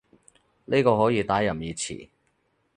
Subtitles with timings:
[0.65, 2.09] 呢個可以打任意詞